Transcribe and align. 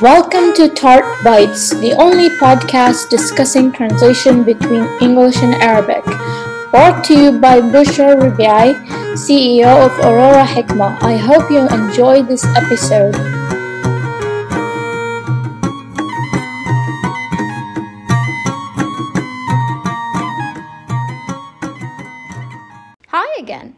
Welcome 0.00 0.54
to 0.54 0.68
Tart 0.68 1.02
Bites, 1.24 1.70
the 1.70 1.92
only 1.98 2.28
podcast 2.38 3.10
discussing 3.10 3.72
translation 3.72 4.44
between 4.44 4.86
English 5.02 5.38
and 5.38 5.56
Arabic. 5.56 6.04
Brought 6.70 7.02
to 7.06 7.14
you 7.18 7.32
by 7.32 7.58
Bushra 7.58 8.14
Rubiai, 8.14 8.78
CEO 9.18 9.86
of 9.86 9.98
Aurora 9.98 10.44
Hikmah. 10.46 11.02
I 11.02 11.16
hope 11.16 11.50
you 11.50 11.66
enjoy 11.66 12.22
this 12.22 12.44
episode. 12.54 13.16
Hi 23.08 23.26
again. 23.40 23.74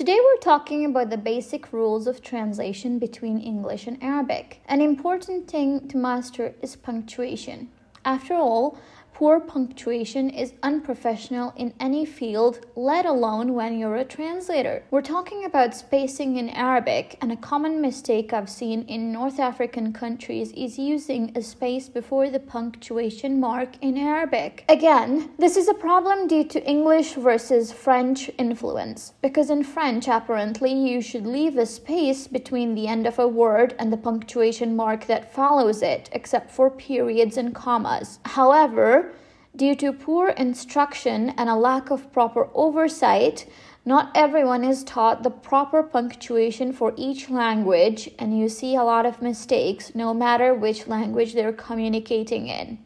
Today 0.00 0.18
we're 0.18 0.40
talking 0.40 0.86
about 0.86 1.10
the 1.10 1.18
basic 1.18 1.74
rules 1.74 2.06
of 2.06 2.22
translation 2.22 2.98
between 2.98 3.38
English 3.38 3.86
and 3.86 4.02
Arabic. 4.02 4.62
An 4.64 4.80
important 4.80 5.46
thing 5.46 5.88
to 5.88 5.98
master 5.98 6.54
is 6.62 6.74
punctuation. 6.74 7.68
After 8.02 8.32
all, 8.32 8.78
Poor 9.12 9.38
punctuation 9.38 10.30
is 10.30 10.54
unprofessional 10.62 11.52
in 11.54 11.74
any 11.78 12.06
field, 12.06 12.66
let 12.74 13.04
alone 13.04 13.52
when 13.52 13.78
you're 13.78 13.96
a 13.96 14.04
translator. 14.04 14.82
We're 14.90 15.02
talking 15.02 15.44
about 15.44 15.74
spacing 15.74 16.38
in 16.38 16.48
Arabic, 16.48 17.18
and 17.20 17.30
a 17.30 17.36
common 17.36 17.82
mistake 17.82 18.32
I've 18.32 18.48
seen 18.48 18.82
in 18.84 19.12
North 19.12 19.38
African 19.38 19.92
countries 19.92 20.52
is 20.52 20.78
using 20.78 21.32
a 21.36 21.42
space 21.42 21.90
before 21.90 22.30
the 22.30 22.40
punctuation 22.40 23.38
mark 23.38 23.76
in 23.82 23.98
Arabic. 23.98 24.64
Again, 24.70 25.30
this 25.38 25.58
is 25.58 25.68
a 25.68 25.74
problem 25.74 26.26
due 26.26 26.44
to 26.44 26.66
English 26.66 27.12
versus 27.12 27.72
French 27.72 28.30
influence, 28.38 29.12
because 29.20 29.50
in 29.50 29.64
French, 29.64 30.08
apparently, 30.08 30.72
you 30.72 31.02
should 31.02 31.26
leave 31.26 31.58
a 31.58 31.66
space 31.66 32.26
between 32.26 32.74
the 32.74 32.88
end 32.88 33.06
of 33.06 33.18
a 33.18 33.28
word 33.28 33.74
and 33.78 33.92
the 33.92 33.98
punctuation 33.98 34.74
mark 34.74 35.06
that 35.06 35.34
follows 35.34 35.82
it, 35.82 36.08
except 36.12 36.50
for 36.50 36.70
periods 36.70 37.36
and 37.36 37.54
commas. 37.54 38.18
However, 38.24 39.09
Due 39.56 39.74
to 39.74 39.92
poor 39.92 40.28
instruction 40.28 41.30
and 41.30 41.48
a 41.48 41.56
lack 41.56 41.90
of 41.90 42.12
proper 42.12 42.48
oversight, 42.54 43.46
not 43.84 44.12
everyone 44.14 44.62
is 44.62 44.84
taught 44.84 45.22
the 45.22 45.30
proper 45.30 45.82
punctuation 45.82 46.72
for 46.72 46.92
each 46.96 47.28
language, 47.28 48.08
and 48.18 48.38
you 48.38 48.48
see 48.48 48.76
a 48.76 48.84
lot 48.84 49.04
of 49.04 49.20
mistakes 49.20 49.92
no 49.94 50.14
matter 50.14 50.54
which 50.54 50.86
language 50.86 51.34
they're 51.34 51.52
communicating 51.52 52.46
in. 52.46 52.78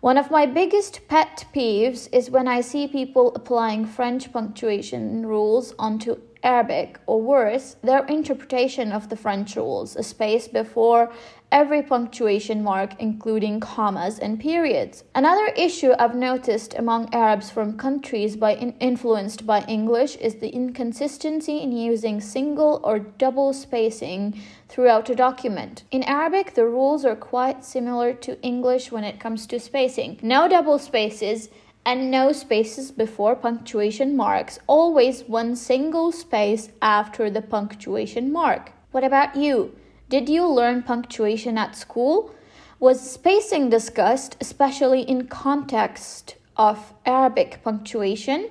One 0.00 0.16
of 0.16 0.30
my 0.30 0.46
biggest 0.46 1.08
pet 1.08 1.44
peeves 1.54 2.08
is 2.12 2.30
when 2.30 2.46
I 2.46 2.60
see 2.60 2.86
people 2.86 3.34
applying 3.34 3.84
French 3.84 4.32
punctuation 4.32 5.26
rules 5.26 5.74
onto 5.78 6.20
Arabic, 6.42 6.98
or 7.06 7.20
worse, 7.20 7.76
their 7.82 8.04
interpretation 8.06 8.92
of 8.92 9.08
the 9.08 9.16
French 9.16 9.56
rules, 9.56 9.96
a 9.96 10.02
space 10.02 10.48
before 10.48 11.12
every 11.52 11.82
punctuation 11.82 12.62
mark, 12.62 12.94
including 13.00 13.60
commas 13.60 14.18
and 14.18 14.38
periods. 14.38 15.04
Another 15.14 15.46
issue 15.56 15.92
I've 15.98 16.14
noticed 16.14 16.74
among 16.74 17.12
Arabs 17.12 17.50
from 17.50 17.76
countries 17.76 18.36
by 18.36 18.54
in- 18.54 18.74
influenced 18.78 19.46
by 19.46 19.62
English 19.62 20.16
is 20.16 20.36
the 20.36 20.48
inconsistency 20.50 21.58
in 21.58 21.72
using 21.72 22.20
single 22.20 22.80
or 22.84 22.98
double 22.98 23.52
spacing 23.52 24.40
throughout 24.68 25.10
a 25.10 25.14
document. 25.16 25.82
In 25.90 26.04
Arabic, 26.04 26.54
the 26.54 26.66
rules 26.66 27.04
are 27.04 27.16
quite 27.16 27.64
similar 27.64 28.12
to 28.14 28.40
English 28.42 28.92
when 28.92 29.04
it 29.04 29.18
comes 29.18 29.46
to 29.48 29.58
spacing. 29.58 30.18
No 30.22 30.48
double 30.48 30.78
spaces 30.78 31.48
and 31.84 32.10
no 32.10 32.32
spaces 32.32 32.90
before 32.90 33.34
punctuation 33.34 34.16
marks, 34.16 34.58
always 34.66 35.22
one 35.24 35.56
single 35.56 36.12
space 36.12 36.70
after 36.82 37.30
the 37.30 37.42
punctuation 37.42 38.32
mark. 38.32 38.72
What 38.90 39.04
about 39.04 39.36
you? 39.36 39.74
Did 40.08 40.28
you 40.28 40.46
learn 40.46 40.82
punctuation 40.82 41.56
at 41.56 41.76
school? 41.76 42.34
Was 42.78 43.10
spacing 43.10 43.70
discussed, 43.70 44.36
especially 44.40 45.02
in 45.02 45.28
context 45.28 46.36
of 46.56 46.92
Arabic 47.06 47.60
punctuation? 47.62 48.50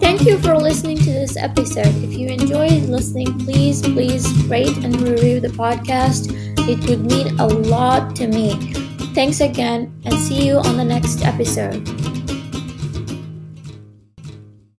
Thank 0.00 0.22
you 0.22 0.38
for 0.38 0.56
listening 0.56 0.98
to 0.98 1.12
this 1.12 1.36
episode. 1.36 1.94
If 2.04 2.12
you 2.12 2.28
enjoyed 2.28 2.84
listening, 2.84 3.38
please, 3.40 3.82
please 3.82 4.30
rate 4.44 4.76
and 4.84 5.00
review 5.00 5.40
the 5.40 5.48
podcast. 5.48 6.30
It 6.68 6.88
would 6.88 7.10
mean 7.10 7.40
a 7.40 7.46
lot 7.46 8.14
to 8.16 8.28
me. 8.28 8.81
Thanks 9.14 9.40
again 9.40 10.00
and 10.04 10.14
see 10.14 10.46
you 10.46 10.56
on 10.56 10.78
the 10.78 10.84
next 10.84 11.22
episode. 11.22 12.21